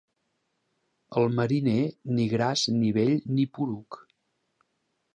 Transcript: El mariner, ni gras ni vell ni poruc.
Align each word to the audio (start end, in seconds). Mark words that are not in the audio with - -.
El 1.21 1.29
mariner, 1.41 1.77
ni 2.15 2.27
gras 2.33 2.65
ni 2.81 2.93
vell 2.99 3.15
ni 3.37 3.49
poruc. 3.59 4.03